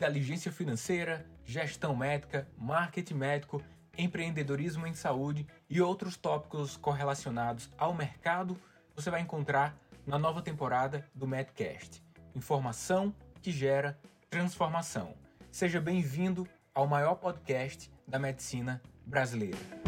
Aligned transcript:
inteligência 0.00 0.50
financeira, 0.50 1.26
gestão 1.44 1.94
médica, 1.94 2.48
marketing 2.56 3.14
médico, 3.14 3.62
empreendedorismo 3.98 4.86
em 4.86 4.94
saúde 4.94 5.46
e 5.68 5.78
outros 5.82 6.16
tópicos 6.16 6.74
correlacionados 6.78 7.70
ao 7.76 7.92
mercado, 7.92 8.58
você 8.96 9.10
vai 9.10 9.20
encontrar 9.20 9.76
na 10.06 10.18
nova 10.18 10.40
temporada 10.40 11.06
do 11.14 11.28
Medcast. 11.28 12.02
Informação 12.34 13.14
que 13.42 13.52
gera 13.52 13.98
transformação. 14.30 15.14
Seja 15.50 15.78
bem-vindo 15.78 16.48
ao 16.74 16.86
maior 16.86 17.16
podcast 17.16 17.92
da 18.08 18.18
medicina 18.18 18.80
brasileira. 19.04 19.79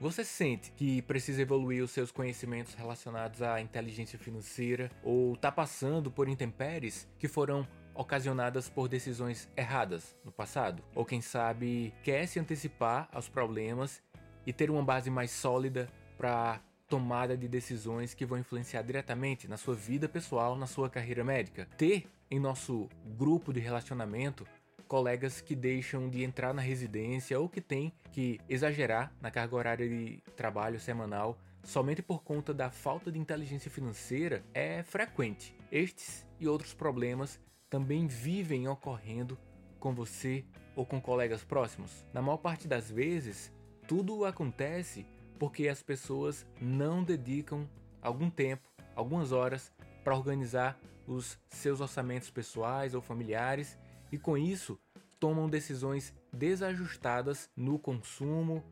Você 0.00 0.24
sente 0.24 0.70
que 0.70 1.02
precisa 1.02 1.42
evoluir 1.42 1.82
os 1.82 1.90
seus 1.90 2.12
conhecimentos 2.12 2.72
relacionados 2.74 3.42
à 3.42 3.60
inteligência 3.60 4.16
financeira 4.16 4.92
ou 5.02 5.34
está 5.34 5.50
passando 5.50 6.08
por 6.08 6.28
intempéries 6.28 7.08
que 7.18 7.26
foram 7.26 7.66
ocasionadas 7.96 8.68
por 8.68 8.88
decisões 8.88 9.50
erradas 9.56 10.16
no 10.24 10.30
passado? 10.30 10.84
Ou 10.94 11.04
quem 11.04 11.20
sabe 11.20 11.92
quer 12.04 12.28
se 12.28 12.38
antecipar 12.38 13.08
aos 13.12 13.28
problemas 13.28 14.00
e 14.46 14.52
ter 14.52 14.70
uma 14.70 14.84
base 14.84 15.10
mais 15.10 15.32
sólida 15.32 15.88
para 16.16 16.60
tomada 16.86 17.36
de 17.36 17.48
decisões 17.48 18.14
que 18.14 18.24
vão 18.24 18.38
influenciar 18.38 18.82
diretamente 18.82 19.48
na 19.48 19.56
sua 19.56 19.74
vida 19.74 20.08
pessoal, 20.08 20.56
na 20.56 20.68
sua 20.68 20.88
carreira 20.88 21.24
médica. 21.24 21.68
Ter 21.76 22.08
em 22.30 22.38
nosso 22.38 22.88
grupo 23.16 23.52
de 23.52 23.58
relacionamento 23.58 24.46
colegas 24.88 25.40
que 25.40 25.54
deixam 25.54 26.08
de 26.08 26.24
entrar 26.24 26.54
na 26.54 26.62
residência 26.62 27.38
ou 27.38 27.48
que 27.48 27.60
têm 27.60 27.92
que 28.10 28.40
exagerar 28.48 29.12
na 29.20 29.30
carga 29.30 29.54
horária 29.54 29.88
de 29.88 30.22
trabalho 30.34 30.80
semanal 30.80 31.38
somente 31.62 32.02
por 32.02 32.22
conta 32.22 32.54
da 32.54 32.70
falta 32.70 33.12
de 33.12 33.18
inteligência 33.18 33.70
financeira 33.70 34.42
é 34.54 34.82
frequente. 34.82 35.54
Estes 35.70 36.26
e 36.40 36.48
outros 36.48 36.72
problemas 36.72 37.38
também 37.68 38.06
vivem 38.06 38.66
ocorrendo 38.66 39.38
com 39.78 39.94
você 39.94 40.44
ou 40.74 40.86
com 40.86 41.00
colegas 41.00 41.44
próximos. 41.44 42.06
Na 42.12 42.22
maior 42.22 42.38
parte 42.38 42.66
das 42.66 42.90
vezes, 42.90 43.52
tudo 43.86 44.24
acontece 44.24 45.06
porque 45.38 45.68
as 45.68 45.82
pessoas 45.82 46.46
não 46.60 47.04
dedicam 47.04 47.68
algum 48.00 48.30
tempo, 48.30 48.68
algumas 48.96 49.30
horas 49.32 49.72
para 50.02 50.16
organizar 50.16 50.80
os 51.06 51.38
seus 51.48 51.80
orçamentos 51.80 52.30
pessoais 52.30 52.94
ou 52.94 53.02
familiares 53.02 53.78
e 54.10 54.18
com 54.18 54.36
isso 54.36 54.78
tomam 55.18 55.48
decisões 55.48 56.14
desajustadas 56.32 57.50
no 57.56 57.78
consumo, 57.78 58.64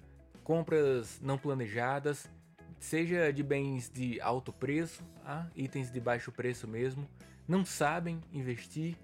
compras 0.44 1.20
não 1.20 1.36
planejadas, 1.36 2.30
seja 2.78 3.32
de 3.32 3.42
bens 3.42 3.90
de 3.90 4.20
alto 4.20 4.52
preço, 4.52 5.02
a 5.24 5.46
itens 5.56 5.90
de 5.90 6.00
baixo 6.00 6.30
preço 6.30 6.68
mesmo, 6.68 7.08
não 7.48 7.64
sabem 7.64 8.20
investir, 8.32 8.96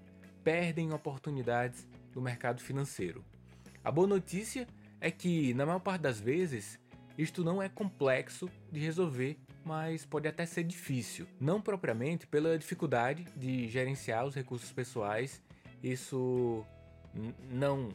perdem 0.43 0.93
oportunidades 0.93 1.87
no 2.15 2.21
mercado 2.21 2.61
financeiro. 2.61 3.23
A 3.83 3.91
boa 3.91 4.07
notícia 4.07 4.67
é 5.01 5.11
que, 5.11 5.53
na 5.53 5.65
maior 5.65 5.79
parte 5.79 6.01
das 6.01 6.19
vezes, 6.19 6.79
isto 7.17 7.43
não 7.43 7.61
é 7.61 7.69
complexo 7.69 8.49
de 8.71 8.79
resolver, 8.79 9.37
mas 9.65 10.05
pode 10.05 10.27
até 10.27 10.45
ser 10.45 10.63
difícil. 10.63 11.27
Não 11.39 11.61
propriamente 11.61 12.25
pela 12.25 12.57
dificuldade 12.57 13.25
de 13.35 13.67
gerenciar 13.67 14.25
os 14.25 14.35
recursos 14.35 14.71
pessoais, 14.71 15.41
isso 15.83 16.65
não, 17.49 17.89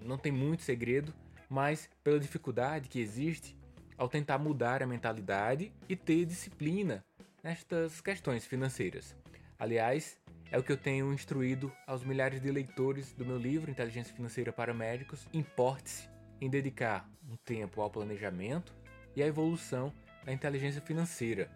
não 0.00 0.16
tem 0.16 0.30
muito 0.30 0.62
segredo, 0.62 1.12
mas 1.50 1.90
pela 2.04 2.20
dificuldade 2.20 2.88
que 2.88 3.00
existe 3.00 3.56
ao 3.98 4.08
tentar 4.08 4.38
mudar 4.38 4.82
a 4.82 4.86
mentalidade 4.86 5.72
e 5.88 5.96
ter 5.96 6.24
disciplina 6.24 7.04
nestas 7.42 8.00
questões 8.00 8.46
financeiras. 8.46 9.14
Aliás, 9.58 10.16
é 10.50 10.58
o 10.58 10.62
que 10.62 10.70
eu 10.70 10.76
tenho 10.76 11.12
instruído 11.12 11.72
aos 11.86 12.04
milhares 12.04 12.40
de 12.40 12.50
leitores 12.50 13.12
do 13.12 13.24
meu 13.24 13.38
livro 13.38 13.70
Inteligência 13.70 14.14
Financeira 14.14 14.52
para 14.52 14.72
Médicos. 14.72 15.26
Importe-se 15.32 16.08
em 16.40 16.48
dedicar 16.48 17.08
um 17.28 17.36
tempo 17.36 17.80
ao 17.80 17.90
planejamento 17.90 18.74
e 19.16 19.22
à 19.22 19.26
evolução 19.26 19.92
da 20.24 20.32
inteligência 20.32 20.80
financeira. 20.80 21.50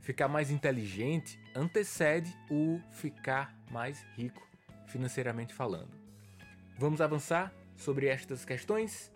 Ficar 0.00 0.28
mais 0.28 0.50
inteligente 0.50 1.38
antecede 1.54 2.34
o 2.50 2.80
ficar 2.92 3.54
mais 3.70 4.02
rico 4.16 4.48
financeiramente 4.88 5.54
falando. 5.54 5.90
Vamos 6.76 7.00
avançar 7.00 7.52
sobre 7.76 8.06
estas 8.06 8.44
questões? 8.44 9.12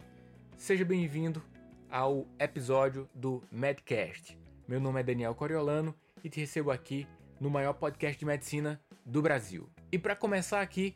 Seja 0.57 0.85
bem-vindo 0.85 1.43
ao 1.91 2.27
episódio 2.39 3.09
do 3.15 3.43
Medcast. 3.51 4.39
Meu 4.69 4.81
nome 4.81 5.01
é 5.01 5.03
Daniel 5.03 5.35
Coriolano 5.35 5.95
e 6.23 6.29
te 6.29 6.41
recebo 6.41 6.71
aqui 6.71 7.07
no 7.41 7.51
maior 7.51 7.73
podcast 7.73 8.19
de 8.19 8.25
medicina 8.25 8.81
do 9.05 9.21
Brasil. 9.21 9.69
E 9.91 9.99
para 9.99 10.15
começar 10.15 10.61
aqui, 10.61 10.95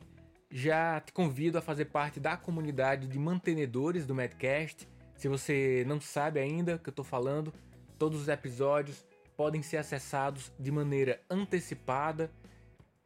já 0.51 1.01
te 1.01 1.13
convido 1.13 1.59
a 1.59 1.63
fazer 1.63 1.87
parte 1.87 2.21
da 2.21 2.37
comunidade 2.37 3.09
de 3.09 3.19
mantenedores 3.19 4.07
do 4.07 4.15
Medcast. 4.15 4.89
Se 5.17 5.29
você 5.29 5.85
não 5.87 6.01
sabe 6.01 6.39
ainda 6.39 6.77
o 6.77 6.79
que 6.79 6.89
eu 6.89 6.93
estou 6.93 7.05
falando, 7.05 7.53
todos 7.99 8.21
os 8.21 8.29
episódios 8.29 9.05
podem 9.37 9.63
ser 9.63 9.79
acessados 9.79 10.53
de 10.59 10.71
maneira 10.71 11.21
antecipada 11.29 12.31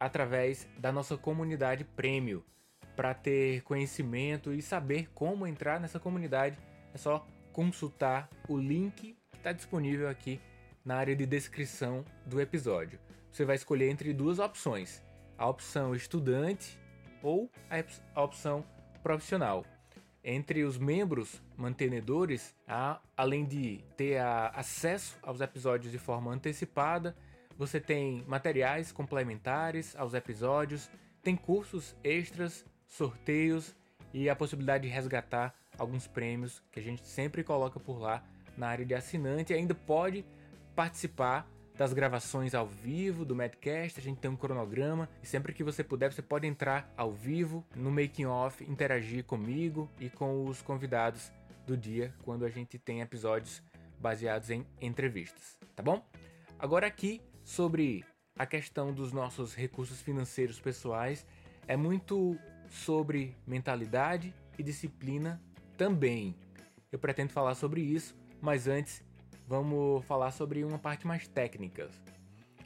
através 0.01 0.67
da 0.79 0.91
nossa 0.91 1.15
comunidade 1.15 1.83
Prêmio. 1.83 2.43
Para 2.95 3.13
ter 3.13 3.61
conhecimento 3.61 4.51
e 4.51 4.59
saber 4.59 5.11
como 5.13 5.45
entrar 5.45 5.79
nessa 5.79 5.99
comunidade, 5.99 6.57
é 6.91 6.97
só 6.97 7.23
consultar 7.53 8.27
o 8.49 8.57
link 8.57 9.15
que 9.29 9.37
está 9.37 9.51
disponível 9.51 10.09
aqui 10.09 10.41
na 10.83 10.95
área 10.95 11.15
de 11.15 11.27
descrição 11.27 12.03
do 12.25 12.41
episódio. 12.41 12.99
Você 13.31 13.45
vai 13.45 13.55
escolher 13.55 13.89
entre 13.89 14.11
duas 14.11 14.39
opções: 14.39 15.03
a 15.37 15.47
opção 15.47 15.93
estudante 15.93 16.79
ou 17.21 17.51
a 18.15 18.23
opção 18.23 18.65
profissional. 19.03 19.63
Entre 20.23 20.63
os 20.63 20.79
membros 20.79 21.41
mantenedores, 21.55 22.55
há, 22.67 22.99
além 23.15 23.45
de 23.45 23.83
ter 23.95 24.17
a, 24.17 24.47
acesso 24.47 25.15
aos 25.21 25.41
episódios 25.41 25.91
de 25.91 25.99
forma 25.99 26.31
antecipada, 26.31 27.15
você 27.61 27.79
tem 27.79 28.23
materiais 28.27 28.91
complementares 28.91 29.95
aos 29.95 30.15
episódios, 30.15 30.89
tem 31.21 31.35
cursos 31.35 31.95
extras, 32.03 32.65
sorteios 32.87 33.75
e 34.11 34.27
a 34.27 34.35
possibilidade 34.35 34.87
de 34.87 34.89
resgatar 34.91 35.53
alguns 35.77 36.07
prêmios 36.07 36.59
que 36.71 36.79
a 36.79 36.81
gente 36.81 37.05
sempre 37.05 37.43
coloca 37.43 37.79
por 37.79 37.99
lá 37.99 38.23
na 38.57 38.67
área 38.67 38.83
de 38.83 38.95
assinante 38.95 39.53
e 39.53 39.55
ainda 39.55 39.75
pode 39.75 40.25
participar 40.75 41.47
das 41.77 41.93
gravações 41.93 42.55
ao 42.55 42.65
vivo 42.65 43.23
do 43.23 43.35
Madcast, 43.35 43.99
a 43.99 44.01
gente 44.01 44.17
tem 44.19 44.31
um 44.31 44.35
cronograma 44.35 45.07
e 45.21 45.27
sempre 45.27 45.53
que 45.53 45.63
você 45.63 45.83
puder 45.83 46.11
você 46.11 46.23
pode 46.23 46.47
entrar 46.47 46.91
ao 46.97 47.11
vivo 47.11 47.63
no 47.75 47.91
making 47.91 48.25
off, 48.25 48.63
interagir 48.63 49.23
comigo 49.23 49.87
e 49.99 50.09
com 50.09 50.45
os 50.47 50.63
convidados 50.63 51.31
do 51.67 51.77
dia 51.77 52.11
quando 52.23 52.43
a 52.43 52.49
gente 52.49 52.79
tem 52.79 53.01
episódios 53.01 53.61
baseados 53.99 54.49
em 54.49 54.65
entrevistas, 54.81 55.59
tá 55.75 55.83
bom? 55.83 56.03
Agora 56.57 56.87
aqui 56.87 57.21
sobre 57.43 58.03
a 58.37 58.45
questão 58.45 58.93
dos 58.93 59.11
nossos 59.11 59.53
recursos 59.53 60.01
financeiros 60.01 60.59
pessoais 60.59 61.25
é 61.67 61.75
muito 61.75 62.37
sobre 62.69 63.35
mentalidade 63.45 64.33
e 64.57 64.63
disciplina 64.63 65.41
também. 65.77 66.35
Eu 66.91 66.99
pretendo 66.99 67.31
falar 67.31 67.55
sobre 67.55 67.81
isso, 67.81 68.15
mas 68.41 68.67
antes 68.67 69.03
vamos 69.47 70.03
falar 70.05 70.31
sobre 70.31 70.63
uma 70.63 70.79
parte 70.79 71.05
mais 71.05 71.27
técnica. 71.27 71.89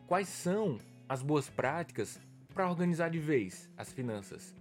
Quais 0.07 0.27
são 0.27 0.77
as 1.09 1.21
boas 1.21 1.49
práticas 1.49 2.19
para 2.53 2.69
organizar 2.69 3.09
de 3.09 3.19
vez 3.19 3.69
as 3.75 3.91
finanças? 3.91 4.53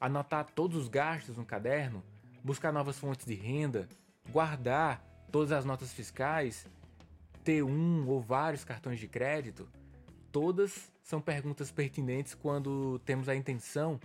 Anotar 0.00 0.46
todos 0.54 0.76
os 0.76 0.88
gastos 0.88 1.36
no 1.36 1.44
caderno, 1.44 2.02
buscar 2.42 2.72
novas 2.72 2.98
fontes 2.98 3.26
de 3.26 3.34
renda, 3.34 3.88
guardar 4.30 5.04
todas 5.32 5.50
as 5.50 5.64
notas 5.64 5.92
fiscais, 5.92 6.66
ter 7.44 7.62
um 7.62 8.08
ou 8.08 8.20
vários 8.20 8.64
cartões 8.64 8.98
de 8.98 9.06
crédito? 9.06 9.68
Todas 10.32 10.92
são 11.02 11.20
perguntas 11.20 11.70
pertinentes 11.70 12.34
quando 12.34 12.98
temos 13.00 13.28
a 13.28 13.36
intenção 13.36 14.00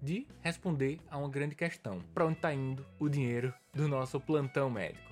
de 0.00 0.26
responder 0.40 1.00
a 1.10 1.18
uma 1.18 1.28
grande 1.28 1.54
questão: 1.54 2.00
para 2.14 2.24
onde 2.24 2.36
está 2.36 2.54
indo 2.54 2.86
o 2.98 3.08
dinheiro 3.08 3.52
do 3.74 3.88
nosso 3.88 4.20
plantão 4.20 4.70
médico? 4.70 5.04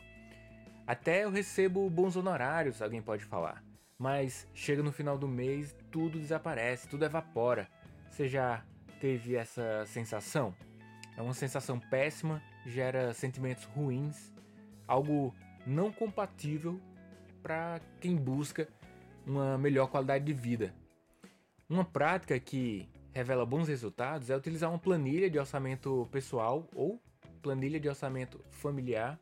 Até 0.87 1.25
eu 1.25 1.31
recebo 1.31 1.91
bons 1.91 2.17
honorários, 2.17 2.81
alguém 2.81 3.03
pode 3.03 3.25
falar. 3.25 3.62
Mas 3.99 4.47
chega 4.55 4.82
no 4.82 4.93
final 4.93 5.19
do 5.19 5.26
mês, 5.26 5.75
tudo 5.91 6.19
desaparece, 6.19 6.88
tudo 6.88 7.05
evapora. 7.05 7.69
Você 8.11 8.29
já 8.29 8.65
teve 9.00 9.35
essa 9.35 9.85
sensação? 9.87 10.55
É 11.17 11.23
uma 11.23 11.32
sensação 11.32 11.79
péssima, 11.79 12.43
gera 12.67 13.15
sentimentos 13.15 13.65
ruins, 13.65 14.32
algo 14.87 15.35
não 15.67 15.91
compatível 15.93 16.81
para 17.44 17.81
quem 18.00 18.17
busca 18.17 18.67
uma 19.25 19.56
melhor 19.56 19.87
qualidade 19.87 20.25
de 20.25 20.32
vida. 20.32 20.75
Uma 21.69 21.85
prática 21.85 22.41
que 22.41 22.88
revela 23.12 23.46
bons 23.46 23.69
resultados 23.69 24.31
é 24.31 24.37
utilizar 24.37 24.69
uma 24.69 24.81
planilha 24.81 25.31
de 25.31 25.38
orçamento 25.38 26.08
pessoal 26.11 26.67
ou 26.75 27.00
planilha 27.41 27.79
de 27.79 27.88
orçamento 27.88 28.41
familiar 28.50 29.20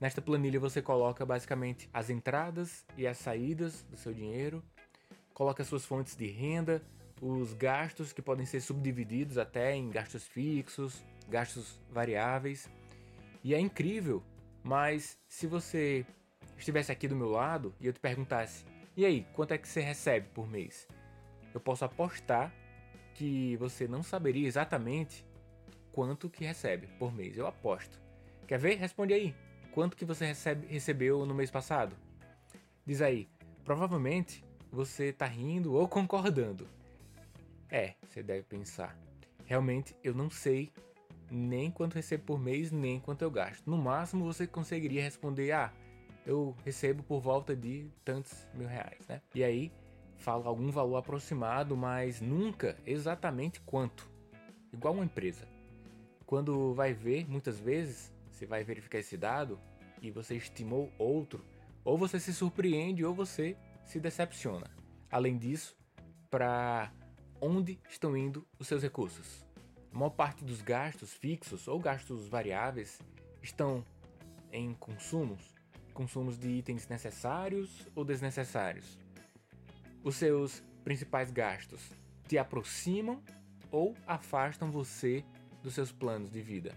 Nesta 0.00 0.22
planilha 0.22 0.58
você 0.58 0.80
coloca 0.80 1.26
basicamente 1.26 1.90
as 1.92 2.08
entradas 2.08 2.86
e 2.96 3.06
as 3.06 3.18
saídas 3.18 3.82
do 3.82 3.98
seu 3.98 4.14
dinheiro, 4.14 4.64
coloca 5.34 5.62
suas 5.62 5.84
fontes 5.84 6.16
de 6.16 6.26
renda, 6.26 6.82
os 7.20 7.52
gastos 7.52 8.10
que 8.10 8.22
podem 8.22 8.46
ser 8.46 8.62
subdivididos 8.62 9.36
até 9.36 9.76
em 9.76 9.90
gastos 9.90 10.26
fixos, 10.26 11.04
gastos 11.28 11.78
variáveis. 11.90 12.66
E 13.44 13.54
é 13.54 13.60
incrível, 13.60 14.22
mas 14.62 15.18
se 15.28 15.46
você 15.46 16.06
estivesse 16.60 16.92
aqui 16.92 17.08
do 17.08 17.16
meu 17.16 17.30
lado 17.30 17.74
e 17.80 17.86
eu 17.86 17.92
te 17.92 18.00
perguntasse: 18.00 18.64
"E 18.96 19.04
aí, 19.04 19.26
quanto 19.32 19.52
é 19.52 19.58
que 19.58 19.68
você 19.68 19.80
recebe 19.80 20.28
por 20.34 20.48
mês?" 20.48 20.86
Eu 21.52 21.60
posso 21.60 21.84
apostar 21.84 22.52
que 23.14 23.56
você 23.56 23.88
não 23.88 24.02
saberia 24.02 24.46
exatamente 24.46 25.26
quanto 25.92 26.30
que 26.30 26.44
recebe 26.44 26.86
por 26.98 27.12
mês. 27.12 27.36
Eu 27.36 27.46
aposto. 27.46 28.00
Quer 28.46 28.58
ver? 28.58 28.76
Responde 28.76 29.12
aí. 29.12 29.34
Quanto 29.72 29.96
que 29.96 30.04
você 30.04 30.26
recebe, 30.26 30.66
recebeu 30.66 31.24
no 31.26 31.34
mês 31.34 31.50
passado? 31.50 31.96
Diz 32.84 33.02
aí. 33.02 33.28
Provavelmente 33.64 34.44
você 34.70 35.06
está 35.06 35.26
rindo 35.26 35.74
ou 35.74 35.86
concordando. 35.88 36.66
É, 37.68 37.94
você 38.08 38.22
deve 38.22 38.42
pensar. 38.42 38.96
Realmente 39.44 39.94
eu 40.02 40.14
não 40.14 40.30
sei 40.30 40.72
nem 41.30 41.70
quanto 41.70 41.94
recebo 41.94 42.24
por 42.24 42.40
mês, 42.40 42.72
nem 42.72 42.98
quanto 42.98 43.22
eu 43.22 43.30
gasto. 43.30 43.68
No 43.68 43.78
máximo 43.78 44.24
você 44.24 44.46
conseguiria 44.46 45.02
responder: 45.02 45.52
ah, 45.52 45.72
eu 46.26 46.54
recebo 46.64 47.02
por 47.02 47.20
volta 47.20 47.56
de 47.56 47.90
tantos 48.04 48.46
mil 48.54 48.68
reais, 48.68 49.06
né? 49.08 49.20
E 49.34 49.42
aí 49.42 49.72
fala 50.16 50.46
algum 50.46 50.70
valor 50.70 50.96
aproximado, 50.96 51.76
mas 51.76 52.20
nunca 52.20 52.76
exatamente 52.86 53.60
quanto. 53.60 54.08
Igual 54.72 54.94
uma 54.94 55.04
empresa. 55.04 55.48
Quando 56.26 56.74
vai 56.74 56.92
ver, 56.92 57.28
muitas 57.28 57.58
vezes, 57.58 58.12
você 58.30 58.46
vai 58.46 58.62
verificar 58.62 58.98
esse 58.98 59.16
dado 59.16 59.58
e 60.00 60.10
você 60.10 60.36
estimou 60.36 60.92
outro, 60.98 61.44
ou 61.84 61.98
você 61.98 62.20
se 62.20 62.32
surpreende 62.32 63.04
ou 63.04 63.14
você 63.14 63.56
se 63.84 63.98
decepciona. 63.98 64.66
Além 65.10 65.36
disso, 65.36 65.76
para 66.30 66.92
onde 67.40 67.80
estão 67.88 68.16
indo 68.16 68.46
os 68.58 68.68
seus 68.68 68.82
recursos. 68.82 69.44
A 69.92 69.98
maior 69.98 70.10
parte 70.10 70.44
dos 70.44 70.62
gastos 70.62 71.12
fixos 71.12 71.66
ou 71.66 71.80
gastos 71.80 72.28
variáveis 72.28 73.00
estão 73.42 73.84
em 74.52 74.72
consumos, 74.74 75.54
consumos 76.00 76.38
de 76.38 76.48
itens 76.48 76.88
necessários 76.88 77.86
ou 77.94 78.06
desnecessários. 78.06 78.98
Os 80.02 80.16
seus 80.16 80.62
principais 80.82 81.30
gastos 81.30 81.90
te 82.26 82.38
aproximam 82.38 83.22
ou 83.70 83.94
afastam 84.06 84.70
você 84.70 85.22
dos 85.62 85.74
seus 85.74 85.92
planos 85.92 86.30
de 86.30 86.40
vida. 86.40 86.74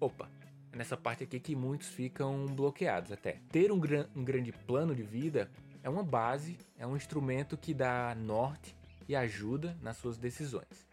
Opa, 0.00 0.28
é 0.72 0.76
nessa 0.76 0.96
parte 0.96 1.22
aqui 1.22 1.38
que 1.38 1.54
muitos 1.54 1.90
ficam 1.90 2.46
bloqueados 2.46 3.12
até. 3.12 3.38
Ter 3.52 3.70
um, 3.70 3.78
gran 3.78 4.08
um 4.16 4.24
grande 4.24 4.50
plano 4.50 4.96
de 4.96 5.04
vida 5.04 5.48
é 5.80 5.88
uma 5.88 6.02
base, 6.02 6.58
é 6.76 6.84
um 6.84 6.96
instrumento 6.96 7.56
que 7.56 7.72
dá 7.72 8.16
norte 8.16 8.74
e 9.08 9.14
ajuda 9.14 9.78
nas 9.80 9.96
suas 9.98 10.18
decisões. 10.18 10.88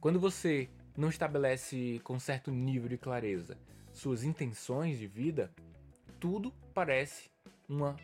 Quando 0.00 0.20
você 0.20 0.70
não 0.96 1.08
estabelece 1.08 2.00
com 2.04 2.16
certo 2.20 2.52
nível 2.52 2.88
de 2.88 2.96
clareza 2.96 3.58
suas 3.92 4.22
intenções 4.22 5.00
de 5.00 5.08
vida, 5.08 5.50
tudo 6.20 6.54
parece 6.76 7.30
uma 7.66 7.96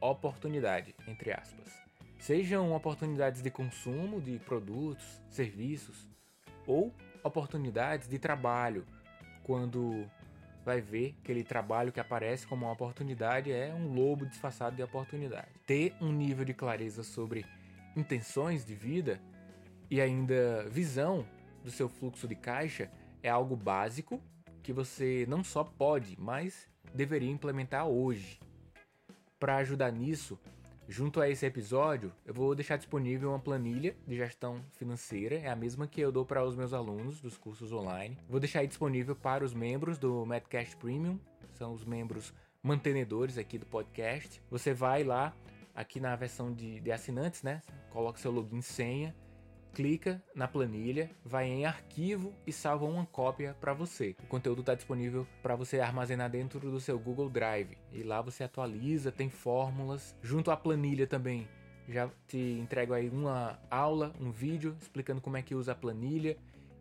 oportunidade, 0.00 0.94
entre 1.08 1.32
aspas. 1.32 1.72
Sejam 2.20 2.72
oportunidades 2.72 3.42
de 3.42 3.50
consumo 3.50 4.20
de 4.20 4.38
produtos, 4.38 5.20
serviços 5.28 6.08
ou 6.64 6.94
oportunidades 7.24 8.06
de 8.06 8.20
trabalho, 8.20 8.86
quando 9.42 10.08
vai 10.64 10.80
ver 10.80 11.16
aquele 11.20 11.42
trabalho 11.42 11.90
que 11.90 11.98
aparece 11.98 12.46
como 12.46 12.64
uma 12.64 12.72
oportunidade 12.72 13.50
é 13.50 13.74
um 13.74 13.92
lobo 13.92 14.24
disfarçado 14.24 14.76
de 14.76 14.84
oportunidade. 14.84 15.48
Ter 15.66 15.92
um 16.00 16.12
nível 16.12 16.44
de 16.44 16.54
clareza 16.54 17.02
sobre 17.02 17.44
intenções 17.96 18.64
de 18.64 18.72
vida 18.72 19.20
e 19.90 20.00
ainda 20.00 20.68
visão 20.70 21.26
do 21.64 21.72
seu 21.72 21.88
fluxo 21.88 22.28
de 22.28 22.36
caixa 22.36 22.88
é 23.20 23.28
algo 23.28 23.56
básico 23.56 24.22
que 24.62 24.72
você 24.72 25.26
não 25.28 25.42
só 25.42 25.64
pode, 25.64 26.16
mas 26.20 26.70
deveria 26.94 27.30
implementar 27.30 27.86
hoje. 27.86 28.40
Para 29.38 29.56
ajudar 29.56 29.90
nisso, 29.90 30.38
junto 30.88 31.20
a 31.20 31.28
esse 31.28 31.44
episódio, 31.44 32.12
eu 32.24 32.34
vou 32.34 32.54
deixar 32.54 32.76
disponível 32.76 33.30
uma 33.30 33.38
planilha 33.38 33.96
de 34.06 34.16
gestão 34.16 34.62
financeira, 34.72 35.36
é 35.36 35.48
a 35.48 35.56
mesma 35.56 35.86
que 35.86 36.00
eu 36.00 36.12
dou 36.12 36.24
para 36.24 36.44
os 36.44 36.54
meus 36.54 36.72
alunos 36.72 37.20
dos 37.20 37.36
cursos 37.36 37.72
online. 37.72 38.16
Vou 38.28 38.38
deixar 38.38 38.64
disponível 38.66 39.16
para 39.16 39.44
os 39.44 39.54
membros 39.54 39.98
do 39.98 40.24
Medcast 40.26 40.76
Premium, 40.76 41.18
são 41.54 41.72
os 41.72 41.84
membros 41.84 42.32
mantenedores 42.62 43.36
aqui 43.38 43.58
do 43.58 43.66
podcast. 43.66 44.40
Você 44.50 44.72
vai 44.72 45.02
lá 45.02 45.34
aqui 45.74 45.98
na 45.98 46.14
versão 46.14 46.52
de, 46.52 46.80
de 46.80 46.92
assinantes, 46.92 47.42
né? 47.42 47.62
Coloca 47.90 48.18
seu 48.18 48.30
login 48.30 48.58
e 48.58 48.62
senha, 48.62 49.14
clica 49.74 50.22
na 50.34 50.46
planilha, 50.46 51.10
vai 51.24 51.46
em 51.48 51.64
arquivo 51.64 52.32
e 52.46 52.52
salva 52.52 52.84
uma 52.84 53.06
cópia 53.06 53.56
para 53.60 53.72
você. 53.72 54.14
O 54.22 54.26
conteúdo 54.26 54.60
está 54.60 54.74
disponível 54.74 55.26
para 55.42 55.56
você 55.56 55.80
armazenar 55.80 56.30
dentro 56.30 56.60
do 56.60 56.80
seu 56.80 56.98
Google 56.98 57.30
Drive 57.30 57.76
e 57.92 58.02
lá 58.02 58.20
você 58.20 58.44
atualiza, 58.44 59.10
tem 59.10 59.30
fórmulas. 59.30 60.14
Junto 60.22 60.50
à 60.50 60.56
planilha 60.56 61.06
também 61.06 61.48
já 61.88 62.08
te 62.26 62.38
entrego 62.38 62.94
aí 62.94 63.08
uma 63.08 63.58
aula, 63.70 64.12
um 64.20 64.30
vídeo 64.30 64.76
explicando 64.80 65.20
como 65.20 65.36
é 65.36 65.42
que 65.42 65.54
usa 65.54 65.72
a 65.72 65.74
planilha 65.74 66.36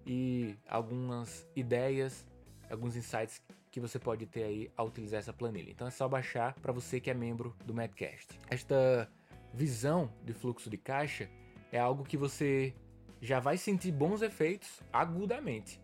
e 0.06 0.56
algumas 0.68 1.48
ideias, 1.56 2.26
alguns 2.70 2.96
insights 2.96 3.42
que 3.72 3.80
você 3.80 3.98
pode 3.98 4.26
ter 4.26 4.44
aí 4.44 4.72
ao 4.76 4.88
utilizar 4.88 5.20
essa 5.20 5.34
planilha. 5.34 5.72
Então 5.72 5.88
é 5.88 5.92
só 5.92 6.08
baixar 6.08 6.54
para 6.56 6.72
você 6.72 7.00
que 7.00 7.10
é 7.10 7.14
membro 7.14 7.56
do 7.66 7.74
Medcast. 7.74 8.40
Esta 8.50 9.10
visão 9.54 10.12
de 10.24 10.34
fluxo 10.34 10.70
de 10.70 10.78
caixa 10.78 11.30
é 11.72 11.80
algo 11.80 12.04
que 12.04 12.18
você 12.18 12.74
já 13.22 13.40
vai 13.40 13.58
sentir 13.58 13.92
bons 13.92 14.22
efeitos 14.22 14.82
agudamente. 14.92 15.80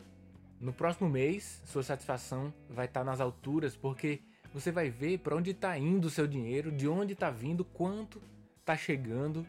No 0.60 0.74
próximo 0.74 1.10
mês, 1.10 1.62
sua 1.66 1.84
satisfação 1.84 2.54
vai 2.70 2.86
estar 2.86 3.02
tá 3.02 3.06
nas 3.06 3.22
alturas 3.22 3.76
porque 3.76 4.22
você 4.54 4.72
vai 4.72 4.90
ver 4.90 5.20
para 5.20 5.36
onde 5.36 5.52
está 5.52 5.78
indo 5.78 6.06
o 6.06 6.10
seu 6.10 6.26
dinheiro, 6.28 6.72
de 6.72 6.88
onde 6.88 7.14
está 7.14 7.30
vindo, 7.30 7.64
quanto 7.64 8.22
está 8.60 8.76
chegando, 8.76 9.46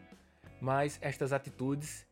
mas 0.61 0.99
estas 1.01 1.33
atitudes 1.33 2.05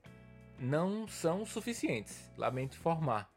não 0.60 1.08
são 1.08 1.46
suficientes, 1.46 2.32
lamento 2.36 2.78
informar, 2.78 3.32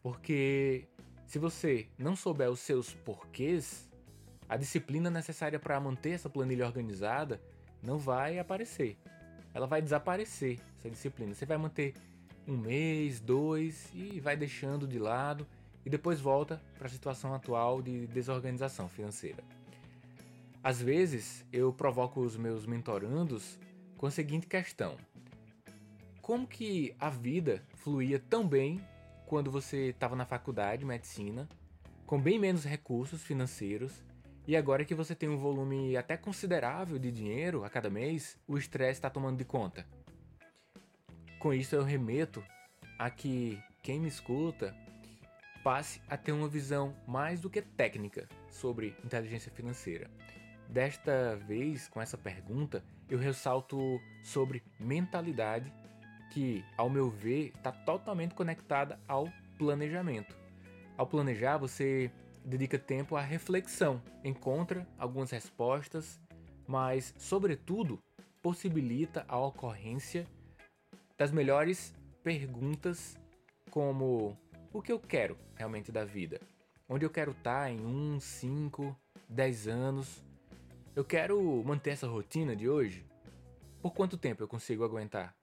porque 0.00 0.86
se 1.26 1.38
você 1.38 1.88
não 1.98 2.14
souber 2.14 2.48
os 2.48 2.60
seus 2.60 2.94
porquês, 2.94 3.90
a 4.48 4.56
disciplina 4.56 5.10
necessária 5.10 5.58
para 5.58 5.80
manter 5.80 6.10
essa 6.10 6.30
planilha 6.30 6.66
organizada 6.66 7.40
não 7.82 7.98
vai 7.98 8.38
aparecer. 8.38 8.96
Ela 9.52 9.66
vai 9.66 9.82
desaparecer, 9.82 10.58
essa 10.78 10.90
disciplina. 10.90 11.34
Você 11.34 11.46
vai 11.46 11.56
manter 11.56 11.94
um 12.46 12.56
mês, 12.56 13.20
dois 13.20 13.90
e 13.94 14.20
vai 14.20 14.36
deixando 14.36 14.86
de 14.86 14.98
lado 14.98 15.46
e 15.84 15.90
depois 15.90 16.20
volta 16.20 16.60
para 16.76 16.86
a 16.86 16.90
situação 16.90 17.34
atual 17.34 17.80
de 17.82 18.06
desorganização 18.08 18.88
financeira. 18.88 19.42
Às 20.62 20.80
vezes 20.80 21.44
eu 21.52 21.72
provoco 21.72 22.20
os 22.20 22.36
meus 22.36 22.66
mentorandos 22.66 23.58
com 23.96 24.06
a 24.06 24.10
seguinte 24.10 24.46
questão: 24.46 24.96
Como 26.20 26.46
que 26.46 26.94
a 26.98 27.08
vida 27.08 27.62
fluía 27.76 28.18
tão 28.18 28.46
bem 28.46 28.80
quando 29.26 29.50
você 29.50 29.88
estava 29.88 30.16
na 30.16 30.26
faculdade, 30.26 30.84
medicina, 30.84 31.48
com 32.04 32.20
bem 32.20 32.38
menos 32.38 32.64
recursos 32.64 33.22
financeiros, 33.22 34.02
e 34.50 34.56
agora 34.56 34.84
que 34.84 34.96
você 34.96 35.14
tem 35.14 35.28
um 35.28 35.36
volume 35.36 35.96
até 35.96 36.16
considerável 36.16 36.98
de 36.98 37.12
dinheiro 37.12 37.62
a 37.62 37.70
cada 37.70 37.88
mês, 37.88 38.36
o 38.48 38.58
estresse 38.58 38.98
está 38.98 39.08
tomando 39.08 39.38
de 39.38 39.44
conta. 39.44 39.86
Com 41.38 41.54
isso, 41.54 41.76
eu 41.76 41.84
remeto 41.84 42.42
a 42.98 43.08
que 43.08 43.62
quem 43.80 44.00
me 44.00 44.08
escuta 44.08 44.74
passe 45.62 46.02
a 46.08 46.16
ter 46.16 46.32
uma 46.32 46.48
visão 46.48 46.96
mais 47.06 47.40
do 47.40 47.48
que 47.48 47.62
técnica 47.62 48.28
sobre 48.48 48.96
inteligência 49.04 49.52
financeira. 49.52 50.10
Desta 50.68 51.36
vez, 51.46 51.86
com 51.86 52.02
essa 52.02 52.18
pergunta, 52.18 52.82
eu 53.08 53.20
ressalto 53.20 54.00
sobre 54.20 54.64
mentalidade 54.80 55.72
que, 56.32 56.64
ao 56.76 56.90
meu 56.90 57.08
ver, 57.08 57.52
está 57.56 57.70
totalmente 57.70 58.34
conectada 58.34 58.98
ao 59.06 59.28
planejamento. 59.56 60.36
Ao 60.96 61.06
planejar, 61.06 61.56
você 61.56 62.10
dedica 62.50 62.78
tempo 62.78 63.16
à 63.16 63.22
reflexão, 63.22 64.02
encontra 64.24 64.86
algumas 64.98 65.30
respostas, 65.30 66.20
mas, 66.66 67.14
sobretudo, 67.16 68.02
possibilita 68.42 69.24
a 69.28 69.38
ocorrência 69.38 70.26
das 71.16 71.30
melhores 71.30 71.94
perguntas, 72.22 73.16
como 73.70 74.36
o 74.72 74.82
que 74.82 74.90
eu 74.90 74.98
quero 74.98 75.36
realmente 75.54 75.92
da 75.92 76.04
vida, 76.04 76.40
onde 76.88 77.04
eu 77.04 77.10
quero 77.10 77.30
estar 77.32 77.62
tá 77.62 77.70
em 77.70 77.84
1, 77.84 78.20
5, 78.20 78.96
10 79.28 79.68
anos. 79.68 80.24
Eu 80.94 81.04
quero 81.04 81.40
manter 81.64 81.90
essa 81.90 82.06
rotina 82.06 82.56
de 82.56 82.68
hoje? 82.68 83.06
Por 83.80 83.92
quanto 83.92 84.18
tempo 84.18 84.42
eu 84.42 84.48
consigo 84.48 84.84
aguentar? 84.84 85.39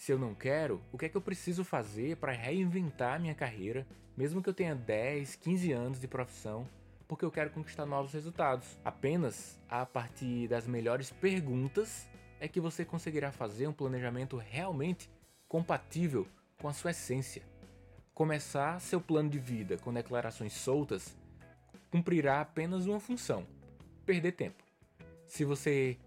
Se 0.00 0.10
eu 0.10 0.18
não 0.18 0.34
quero, 0.34 0.80
o 0.90 0.96
que 0.96 1.04
é 1.04 1.08
que 1.10 1.16
eu 1.18 1.20
preciso 1.20 1.62
fazer 1.62 2.16
para 2.16 2.32
reinventar 2.32 3.20
minha 3.20 3.34
carreira, 3.34 3.86
mesmo 4.16 4.42
que 4.42 4.48
eu 4.48 4.54
tenha 4.54 4.74
10, 4.74 5.36
15 5.36 5.72
anos 5.72 6.00
de 6.00 6.08
profissão, 6.08 6.66
porque 7.06 7.22
eu 7.22 7.30
quero 7.30 7.50
conquistar 7.50 7.84
novos 7.84 8.14
resultados? 8.14 8.78
Apenas 8.82 9.60
a 9.68 9.84
partir 9.84 10.48
das 10.48 10.66
melhores 10.66 11.10
perguntas 11.10 12.08
é 12.40 12.48
que 12.48 12.62
você 12.62 12.82
conseguirá 12.82 13.30
fazer 13.30 13.66
um 13.66 13.74
planejamento 13.74 14.38
realmente 14.38 15.10
compatível 15.46 16.26
com 16.56 16.66
a 16.66 16.72
sua 16.72 16.92
essência. 16.92 17.42
Começar 18.14 18.80
seu 18.80 19.02
plano 19.02 19.28
de 19.28 19.38
vida 19.38 19.76
com 19.76 19.92
declarações 19.92 20.54
soltas 20.54 21.14
cumprirá 21.90 22.40
apenas 22.40 22.86
uma 22.86 23.00
função: 23.00 23.46
perder 24.06 24.32
tempo. 24.32 24.64
Se 25.26 25.44
você 25.44 25.98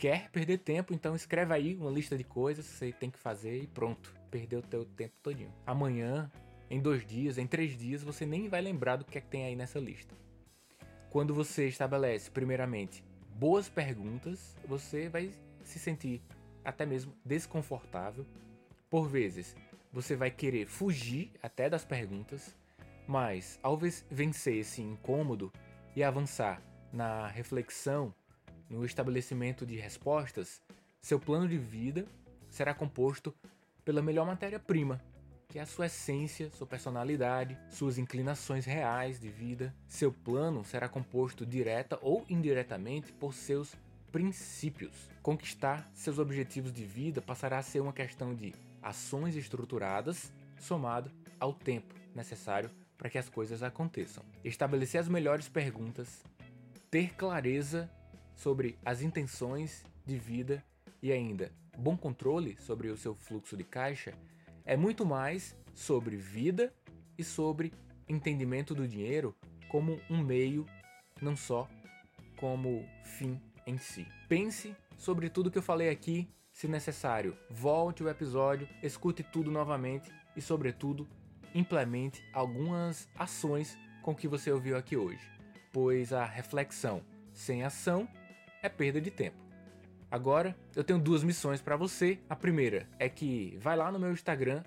quer 0.00 0.30
perder 0.30 0.56
tempo, 0.56 0.94
então 0.94 1.14
escreve 1.14 1.52
aí 1.52 1.76
uma 1.76 1.90
lista 1.90 2.16
de 2.16 2.24
coisas 2.24 2.66
que 2.66 2.72
você 2.72 2.90
tem 2.90 3.10
que 3.10 3.18
fazer 3.18 3.58
e 3.58 3.66
pronto, 3.66 4.14
perdeu 4.30 4.60
o 4.60 4.62
teu 4.62 4.82
tempo 4.82 5.12
todinho. 5.22 5.52
Amanhã, 5.66 6.32
em 6.70 6.80
dois 6.80 7.04
dias, 7.06 7.36
em 7.36 7.46
três 7.46 7.76
dias, 7.76 8.02
você 8.02 8.24
nem 8.24 8.48
vai 8.48 8.62
lembrar 8.62 8.96
do 8.96 9.04
que 9.04 9.18
é 9.18 9.20
que 9.20 9.26
tem 9.26 9.44
aí 9.44 9.54
nessa 9.54 9.78
lista. 9.78 10.14
Quando 11.10 11.34
você 11.34 11.68
estabelece, 11.68 12.30
primeiramente, 12.30 13.04
boas 13.34 13.68
perguntas, 13.68 14.56
você 14.66 15.10
vai 15.10 15.34
se 15.64 15.78
sentir 15.78 16.22
até 16.64 16.86
mesmo 16.86 17.12
desconfortável. 17.22 18.24
Por 18.88 19.06
vezes, 19.06 19.54
você 19.92 20.16
vai 20.16 20.30
querer 20.30 20.66
fugir 20.66 21.30
até 21.42 21.68
das 21.68 21.84
perguntas, 21.84 22.56
mas 23.06 23.60
ao 23.62 23.78
vencer 24.10 24.56
esse 24.56 24.80
incômodo 24.80 25.52
e 25.94 26.02
avançar 26.02 26.62
na 26.90 27.26
reflexão, 27.26 28.14
no 28.70 28.84
estabelecimento 28.84 29.66
de 29.66 29.76
respostas, 29.76 30.62
seu 31.02 31.18
plano 31.18 31.48
de 31.48 31.58
vida 31.58 32.06
será 32.48 32.72
composto 32.72 33.34
pela 33.84 34.00
melhor 34.00 34.24
matéria-prima, 34.24 35.00
que 35.48 35.58
é 35.58 35.62
a 35.62 35.66
sua 35.66 35.86
essência, 35.86 36.48
sua 36.52 36.66
personalidade, 36.66 37.58
suas 37.68 37.98
inclinações 37.98 38.64
reais 38.64 39.18
de 39.18 39.28
vida. 39.28 39.74
Seu 39.88 40.12
plano 40.12 40.64
será 40.64 40.88
composto 40.88 41.44
direta 41.44 41.98
ou 42.00 42.24
indiretamente 42.28 43.12
por 43.12 43.34
seus 43.34 43.74
princípios. 44.12 45.08
Conquistar 45.22 45.90
seus 45.92 46.18
objetivos 46.18 46.72
de 46.72 46.84
vida 46.84 47.20
passará 47.20 47.58
a 47.58 47.62
ser 47.62 47.80
uma 47.80 47.92
questão 47.92 48.34
de 48.34 48.54
ações 48.80 49.34
estruturadas 49.34 50.32
somado 50.56 51.10
ao 51.38 51.52
tempo 51.52 51.94
necessário 52.14 52.70
para 52.96 53.10
que 53.10 53.18
as 53.18 53.28
coisas 53.28 53.62
aconteçam. 53.62 54.22
Estabelecer 54.44 55.00
as 55.00 55.08
melhores 55.08 55.48
perguntas, 55.48 56.22
ter 56.90 57.14
clareza 57.14 57.90
sobre 58.40 58.78
as 58.82 59.02
intenções 59.02 59.84
de 60.06 60.16
vida 60.16 60.64
e 61.02 61.12
ainda 61.12 61.52
bom 61.76 61.94
controle 61.94 62.56
sobre 62.58 62.88
o 62.88 62.96
seu 62.96 63.14
fluxo 63.14 63.54
de 63.54 63.64
caixa 63.64 64.14
é 64.64 64.78
muito 64.78 65.04
mais 65.04 65.54
sobre 65.74 66.16
vida 66.16 66.72
e 67.18 67.22
sobre 67.22 67.70
entendimento 68.08 68.74
do 68.74 68.88
dinheiro 68.88 69.36
como 69.68 70.00
um 70.08 70.22
meio, 70.22 70.64
não 71.20 71.36
só 71.36 71.68
como 72.38 72.88
fim 73.04 73.38
em 73.66 73.76
si. 73.76 74.06
Pense 74.26 74.74
sobre 74.96 75.28
tudo 75.28 75.50
que 75.50 75.58
eu 75.58 75.62
falei 75.62 75.90
aqui, 75.90 76.26
se 76.50 76.66
necessário, 76.66 77.36
volte 77.50 78.02
o 78.02 78.08
episódio, 78.08 78.66
escute 78.82 79.22
tudo 79.22 79.50
novamente 79.50 80.10
e, 80.34 80.40
sobretudo, 80.40 81.06
implemente 81.54 82.22
algumas 82.32 83.06
ações 83.14 83.76
com 84.02 84.14
que 84.14 84.26
você 84.26 84.50
ouviu 84.50 84.78
aqui 84.78 84.96
hoje, 84.96 85.30
pois 85.70 86.10
a 86.12 86.24
reflexão 86.24 87.02
sem 87.32 87.62
ação 87.62 88.08
é 88.62 88.68
perda 88.68 89.00
de 89.00 89.10
tempo. 89.10 89.36
Agora, 90.10 90.56
eu 90.74 90.82
tenho 90.82 90.98
duas 90.98 91.22
missões 91.22 91.62
para 91.62 91.76
você. 91.76 92.18
A 92.28 92.34
primeira 92.34 92.88
é 92.98 93.08
que 93.08 93.56
vai 93.60 93.76
lá 93.76 93.92
no 93.92 93.98
meu 93.98 94.12
Instagram, 94.12 94.62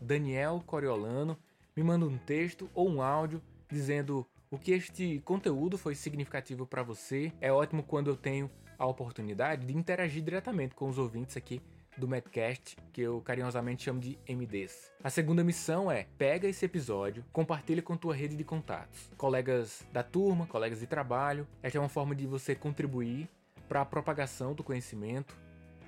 @danielcoriolano, 0.00 1.36
me 1.76 1.82
manda 1.82 2.06
um 2.06 2.16
texto 2.16 2.70
ou 2.72 2.88
um 2.88 3.02
áudio 3.02 3.42
dizendo 3.68 4.24
o 4.50 4.56
que 4.58 4.70
este 4.70 5.20
conteúdo 5.24 5.76
foi 5.76 5.94
significativo 5.94 6.66
para 6.66 6.84
você. 6.84 7.32
É 7.40 7.52
ótimo 7.52 7.82
quando 7.82 8.10
eu 8.10 8.16
tenho 8.16 8.48
a 8.78 8.86
oportunidade 8.86 9.66
de 9.66 9.76
interagir 9.76 10.22
diretamente 10.22 10.74
com 10.74 10.88
os 10.88 10.98
ouvintes 10.98 11.36
aqui 11.36 11.60
do 11.96 12.06
Medcast, 12.08 12.76
que 12.92 13.00
eu 13.00 13.20
carinhosamente 13.20 13.84
chamo 13.84 14.00
de 14.00 14.18
MDs. 14.28 14.92
A 15.02 15.10
segunda 15.10 15.42
missão 15.42 15.90
é: 15.90 16.06
pega 16.18 16.48
esse 16.48 16.64
episódio, 16.64 17.24
compartilha 17.32 17.82
com 17.82 17.96
tua 17.96 18.14
rede 18.14 18.36
de 18.36 18.44
contatos, 18.44 19.10
colegas 19.16 19.86
da 19.92 20.02
turma, 20.02 20.46
colegas 20.46 20.80
de 20.80 20.86
trabalho. 20.86 21.46
Esta 21.62 21.78
é 21.78 21.80
uma 21.80 21.88
forma 21.88 22.14
de 22.14 22.26
você 22.26 22.54
contribuir 22.54 23.28
para 23.68 23.80
a 23.80 23.86
propagação 23.86 24.54
do 24.54 24.62
conhecimento, 24.62 25.36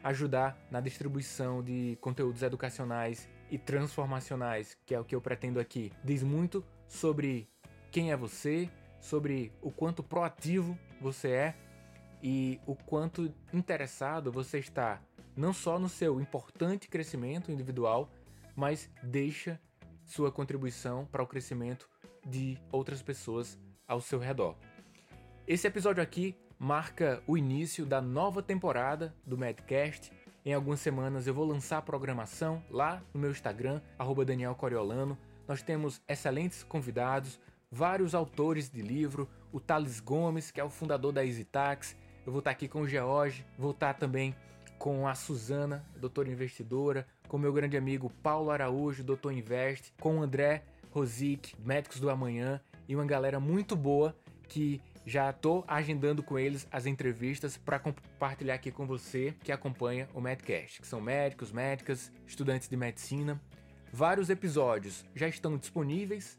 ajudar 0.03 0.59
na 0.71 0.81
distribuição 0.81 1.63
de 1.63 1.97
conteúdos 2.01 2.43
educacionais 2.43 3.29
e 3.51 3.59
transformacionais, 3.59 4.77
que 4.85 4.95
é 4.95 5.01
o 5.01 5.05
que 5.05 5.15
eu 5.15 5.21
pretendo 5.21 5.61
aqui. 5.61 5.93
Diz 6.03 6.23
muito 6.23 6.65
sobre 6.87 7.49
quem 7.91 8.11
é 8.13 8.17
você, 8.17 8.69
sobre 9.01 9.53
o 9.63 9.71
quanto 9.71 10.03
proativo 10.03 10.79
você 11.01 11.31
é 11.31 11.55
e 12.23 12.61
o 12.67 12.75
quanto 12.75 13.33
interessado 13.53 14.33
você 14.33 14.59
está 14.59 15.01
não 15.39 15.53
só 15.53 15.79
no 15.79 15.89
seu 15.89 16.21
importante 16.21 16.89
crescimento 16.89 17.53
individual, 17.53 18.11
mas 18.57 18.91
deixa 19.01 19.61
sua 20.05 20.33
contribuição 20.33 21.07
para 21.07 21.23
o 21.23 21.27
crescimento 21.27 21.89
de 22.27 22.59
outras 22.73 23.01
pessoas 23.03 23.57
ao 23.87 24.01
seu 24.01 24.19
redor. 24.19 24.57
Esse 25.47 25.69
episódio 25.69 26.03
aqui 26.03 26.35
marca 26.59 27.23
o 27.25 27.39
início 27.39 27.87
da 27.87 28.01
nova 28.01 28.43
temporada 28.43 29.15
do 29.25 29.39
Madcast. 29.39 30.13
Em 30.45 30.53
algumas 30.53 30.81
semanas 30.81 31.29
eu 31.29 31.35
vou 31.35 31.45
lançar 31.45 31.79
a 31.79 31.83
programação 31.83 32.61
lá 32.69 33.01
no 33.15 33.21
meu 33.21 33.31
Instagram, 33.31 33.81
Daniel 34.27 34.57
Coriolano. 34.57 35.17
Nós 35.47 35.63
temos 35.63 36.03
excelentes 36.09 36.65
convidados, 36.65 37.41
vários 37.71 38.13
autores 38.13 38.69
de 38.69 38.83
livro, 38.83 39.29
o 39.53 39.61
Thales 39.61 40.01
Gomes, 40.01 40.51
que 40.51 40.61
é 40.61 40.65
o 40.65 40.69
fundador 40.69 41.13
da 41.13 41.25
EasyTax. 41.25 41.97
Eu 42.27 42.33
vou 42.33 42.41
estar 42.41 42.51
aqui 42.51 42.67
com 42.67 42.81
o 42.81 42.89
George, 42.89 43.47
vou 43.57 43.71
estar 43.71 43.95
também 43.95 44.35
com 44.79 45.07
a 45.09 45.15
Suzana, 45.15 45.85
doutora 45.97 46.31
investidora, 46.31 47.07
com 47.27 47.37
meu 47.37 47.53
grande 47.53 47.77
amigo 47.77 48.11
Paulo 48.23 48.51
Araújo, 48.51 49.03
doutor 49.03 49.33
Invest, 49.33 49.93
com 50.01 50.19
o 50.19 50.23
André 50.23 50.63
Rosic, 50.91 51.55
Médicos 51.59 52.01
do 52.01 52.09
Amanhã, 52.09 52.61
e 52.89 52.95
uma 52.95 53.05
galera 53.05 53.39
muito 53.39 53.77
boa 53.77 54.17
que 54.49 54.81
já 55.05 55.31
estou 55.31 55.65
agendando 55.67 56.23
com 56.23 56.39
eles 56.39 56.67
as 56.71 56.87
entrevistas 56.87 57.57
para 57.57 57.79
compartilhar 57.79 58.55
aqui 58.55 58.71
com 58.71 58.87
você 58.87 59.35
que 59.43 59.51
acompanha 59.51 60.09
o 60.15 60.21
Medcast, 60.21 60.81
que 60.81 60.87
são 60.87 61.01
médicos, 61.01 61.51
médicas, 61.51 62.13
estudantes 62.27 62.69
de 62.69 62.77
medicina. 62.77 63.41
Vários 63.93 64.31
episódios 64.31 65.05
já 65.15 65.27
estão 65.29 65.57
disponíveis 65.57 66.39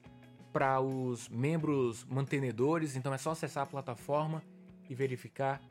para 0.54 0.80
os 0.80 1.30
membros 1.30 2.06
mantenedores, 2.06 2.96
então 2.96 3.14
é 3.14 3.18
só 3.18 3.32
acessar 3.32 3.64
a 3.64 3.68
plataforma 3.68 4.42
e 4.90 4.96
verificar 4.96 5.62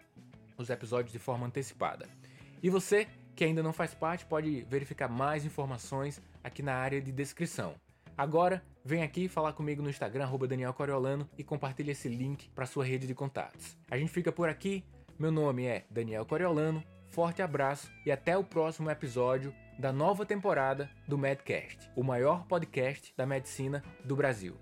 os 0.56 0.70
episódios 0.70 1.12
de 1.12 1.18
forma 1.18 1.46
antecipada. 1.46 2.17
E 2.62 2.70
você 2.70 3.06
que 3.34 3.44
ainda 3.44 3.62
não 3.62 3.72
faz 3.72 3.94
parte 3.94 4.26
pode 4.26 4.62
verificar 4.68 5.08
mais 5.08 5.44
informações 5.44 6.20
aqui 6.42 6.60
na 6.60 6.74
área 6.74 7.00
de 7.00 7.12
descrição. 7.12 7.74
Agora, 8.16 8.64
vem 8.84 9.04
aqui 9.04 9.28
falar 9.28 9.52
comigo 9.52 9.80
no 9.80 9.88
Instagram, 9.88 10.28
Daniel 10.48 10.74
Coriolano, 10.74 11.28
e 11.38 11.44
compartilhe 11.44 11.92
esse 11.92 12.08
link 12.08 12.50
para 12.50 12.66
sua 12.66 12.84
rede 12.84 13.06
de 13.06 13.14
contatos. 13.14 13.76
A 13.88 13.96
gente 13.96 14.10
fica 14.10 14.32
por 14.32 14.48
aqui. 14.48 14.84
Meu 15.16 15.30
nome 15.30 15.66
é 15.66 15.84
Daniel 15.88 16.26
Coriolano. 16.26 16.82
Forte 17.06 17.40
abraço 17.40 17.88
e 18.04 18.10
até 18.10 18.36
o 18.36 18.42
próximo 18.42 18.90
episódio 18.90 19.54
da 19.78 19.92
nova 19.92 20.26
temporada 20.26 20.90
do 21.06 21.16
Medcast, 21.16 21.88
o 21.94 22.02
maior 22.02 22.44
podcast 22.46 23.14
da 23.16 23.24
medicina 23.24 23.84
do 24.04 24.16
Brasil. 24.16 24.56